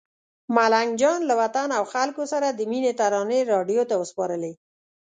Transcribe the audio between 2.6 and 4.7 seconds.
مینې ترانې راډیو ته وسپارلې.